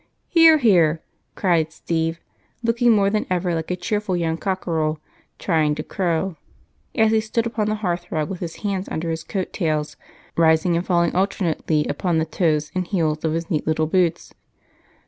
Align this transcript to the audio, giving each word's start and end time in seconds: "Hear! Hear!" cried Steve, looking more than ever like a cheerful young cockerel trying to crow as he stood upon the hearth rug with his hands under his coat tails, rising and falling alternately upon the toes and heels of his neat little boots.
"Hear! 0.29 0.57
Hear!" 0.57 1.03
cried 1.35 1.71
Steve, 1.71 2.19
looking 2.63 2.91
more 2.91 3.11
than 3.11 3.27
ever 3.29 3.53
like 3.53 3.69
a 3.69 3.75
cheerful 3.75 4.17
young 4.17 4.35
cockerel 4.35 4.99
trying 5.37 5.75
to 5.75 5.83
crow 5.83 6.37
as 6.95 7.11
he 7.11 7.21
stood 7.21 7.45
upon 7.45 7.67
the 7.69 7.75
hearth 7.85 8.11
rug 8.11 8.27
with 8.27 8.39
his 8.39 8.55
hands 8.65 8.89
under 8.89 9.11
his 9.11 9.23
coat 9.23 9.53
tails, 9.53 9.97
rising 10.35 10.75
and 10.75 10.87
falling 10.87 11.13
alternately 11.13 11.85
upon 11.87 12.17
the 12.17 12.25
toes 12.25 12.71
and 12.73 12.87
heels 12.87 13.23
of 13.23 13.33
his 13.33 13.51
neat 13.51 13.67
little 13.67 13.85
boots. 13.85 14.33